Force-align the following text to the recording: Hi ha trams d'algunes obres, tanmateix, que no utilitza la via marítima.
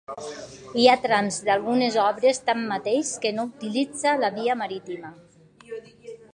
Hi 0.83 0.87
ha 0.87 0.95
trams 1.03 1.37
d'algunes 1.49 1.97
obres, 2.05 2.41
tanmateix, 2.49 3.13
que 3.27 3.35
no 3.37 3.47
utilitza 3.53 4.17
la 4.25 4.35
via 4.41 4.59
marítima. 4.65 5.17